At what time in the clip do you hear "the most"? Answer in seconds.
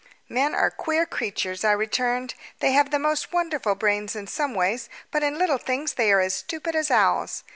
2.89-3.31